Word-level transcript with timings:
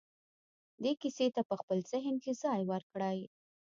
دې 0.83 0.91
کيسې 1.01 1.27
ته 1.35 1.41
په 1.49 1.55
خپل 1.61 1.77
ذهن 1.91 2.15
کې 2.23 2.31
ځای 2.43 2.61
ورکړئ. 2.71 3.19